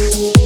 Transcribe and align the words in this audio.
Ты 0.00 0.39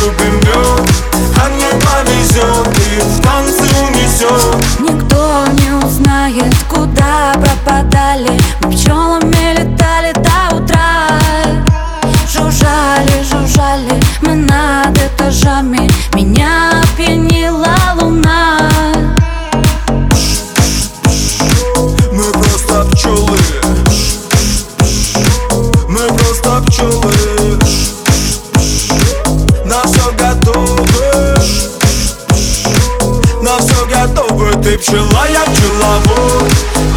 любим 0.00 0.34
мед 0.40 0.90
А 1.42 1.48
мне 1.48 1.68
повезет 1.84 2.68
И 2.78 3.00
в 3.00 3.22
танцы 3.22 3.68
унесет 3.82 4.56
Никто 4.80 5.44
не 5.52 5.84
узнает, 5.84 6.54
готовы 34.30 34.52
Ты 34.62 34.78
пчела, 34.78 35.26
я 35.28 35.44
пчеловод. 35.44 36.52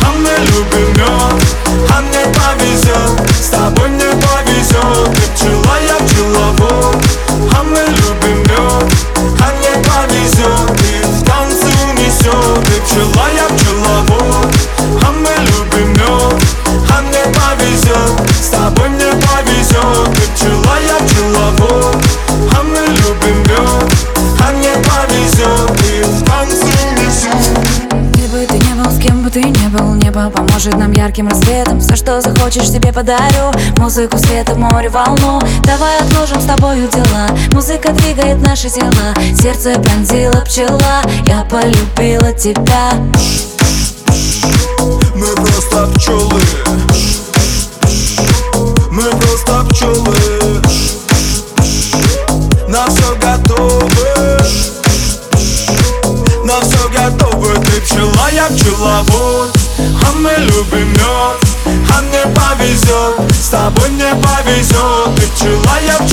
А 0.06 0.12
мы 0.18 0.30
любим 0.46 0.98
мед 0.98 1.44
А 1.90 2.02
мне 2.02 2.26
повезет 2.34 3.13
Небо 30.14 30.30
поможет 30.30 30.78
нам 30.78 30.92
ярким 30.92 31.28
рассветом. 31.28 31.80
Все, 31.80 31.96
что 31.96 32.22
захочешь, 32.22 32.70
тебе 32.70 32.94
подарю. 32.94 33.52
Музыку, 33.78 34.20
света, 34.20 34.54
море, 34.54 34.88
волну. 34.88 35.42
Давай 35.64 35.98
отложим 36.02 36.40
с 36.40 36.46
тобою 36.46 36.88
дела. 36.88 37.30
Музыка 37.52 37.92
двигает 37.94 38.40
наши 38.40 38.70
тела. 38.70 39.16
Сердце 39.36 39.74
пронзила 39.80 40.42
пчела. 40.46 41.02
Я 41.26 41.44
полюбила 41.50 42.32
тебя. 42.32 42.92
Мы 45.16 45.26
просто 45.36 45.88
пчелы. 45.96 46.42
Мы 48.92 49.10
просто 49.10 49.66
пчелы. 49.72 50.62
На 52.68 52.86
все 52.86 53.16
готовы. 53.16 54.38
На 56.46 56.62
все 56.62 56.90
готовы. 56.90 57.56
Ты 57.66 57.82
пчела, 57.82 58.30
я 58.32 58.46
пчеловод 58.50 59.63
А 60.06 60.12
мы 60.16 60.32
любим 60.38 60.90
мед 60.94 61.40
А 61.92 62.02
мне 62.02 62.22
повезет 62.34 63.32
С 63.34 63.50
тобой 63.50 63.90
мне 63.90 64.14
повезет 64.16 65.16
Ты 65.16 65.28
пчела, 65.28 65.80
я 65.86 65.98
пчеловод 65.98 66.13